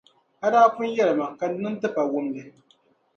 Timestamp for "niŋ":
1.61-1.73